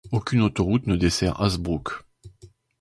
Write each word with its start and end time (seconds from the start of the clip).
Aucune 0.11 0.41
autoroute 0.41 0.87
ne 0.87 0.95
dessert 0.95 1.39
Hazebrouck. 1.39 2.05